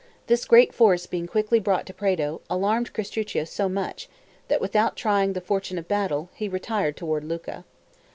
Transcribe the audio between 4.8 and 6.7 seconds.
trying the fortune of battle, he